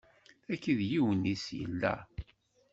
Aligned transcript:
Tagi 0.45 0.73
yiwen-is 0.89 1.45
yella. 1.59 1.93